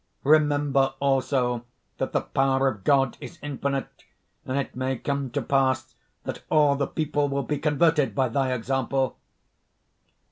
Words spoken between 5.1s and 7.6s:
to pass that all the people will be